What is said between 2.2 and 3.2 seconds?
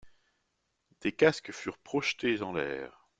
en l'air.